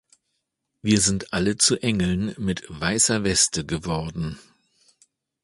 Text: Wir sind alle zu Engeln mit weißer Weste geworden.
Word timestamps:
Wir 0.81 0.99
sind 0.99 1.31
alle 1.31 1.57
zu 1.57 1.77
Engeln 1.77 2.33
mit 2.39 2.63
weißer 2.69 3.23
Weste 3.23 3.67
geworden. 3.67 4.39